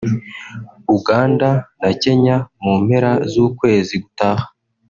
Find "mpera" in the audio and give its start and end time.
2.83-3.11